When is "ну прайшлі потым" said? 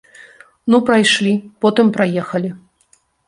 0.73-1.93